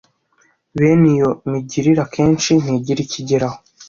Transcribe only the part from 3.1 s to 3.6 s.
igeraho